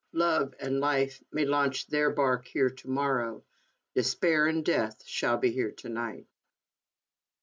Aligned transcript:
Love 0.13 0.55
and 0.59 0.79
life 0.79 1.23
may 1.31 1.45
launch 1.45 1.85
their 1.85 2.09
bark 2.09 2.47
here 2.47 2.71
to 2.71 2.89
morrow; 2.89 3.43
de 3.93 4.01
spair 4.01 4.49
and 4.49 4.65
death 4.65 5.05
shall 5.05 5.37
be 5.37 5.51
here 5.51 5.73
to 5.73 5.89
night. 5.89 6.25